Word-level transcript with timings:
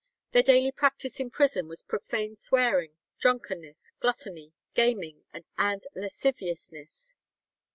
Their 0.31 0.41
daily 0.41 0.71
practice 0.71 1.19
in 1.19 1.29
prison 1.29 1.67
was 1.67 1.83
profane 1.83 2.35
swearing, 2.35 2.95
drunkenness, 3.19 3.91
gluttony, 3.99 4.51
gaming, 4.73 5.25
and 5.59 5.85
lasciviousness. 5.93 7.13